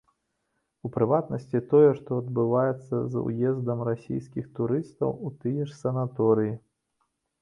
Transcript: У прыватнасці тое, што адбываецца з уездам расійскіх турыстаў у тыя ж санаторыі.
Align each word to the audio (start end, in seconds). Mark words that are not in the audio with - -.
У 0.87 0.89
прыватнасці 0.95 1.59
тое, 1.73 1.89
што 1.99 2.17
адбываецца 2.23 2.95
з 3.15 3.25
уездам 3.27 3.83
расійскіх 3.91 4.45
турыстаў 4.61 5.15
у 5.29 5.33
тыя 5.45 5.61
ж 5.69 5.81
санаторыі. 5.83 6.53